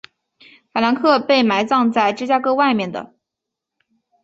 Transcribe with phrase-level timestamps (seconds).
[0.73, 3.13] 法兰克被埋葬在芝加哥外面的。